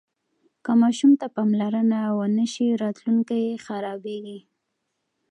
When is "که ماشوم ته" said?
0.63-1.27